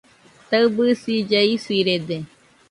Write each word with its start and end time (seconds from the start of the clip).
Taɨbisilla 0.49 1.41
isirede 1.55 2.17